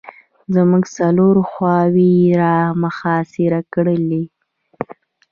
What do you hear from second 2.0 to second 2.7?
یې را